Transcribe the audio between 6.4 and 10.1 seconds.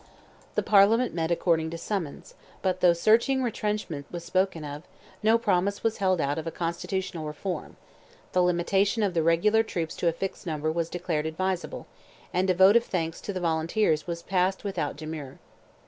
a constitutional reform; the limitation of the regular troops to